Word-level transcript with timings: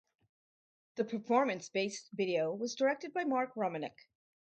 The 0.95 1.05
performance-based 1.05 2.09
video 2.13 2.55
was 2.55 2.73
directed 2.73 3.13
by 3.13 3.23
Mark 3.23 3.53
Romanek. 3.53 3.93